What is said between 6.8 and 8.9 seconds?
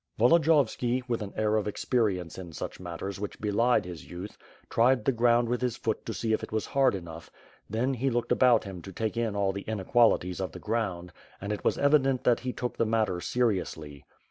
enough; then, he looked about him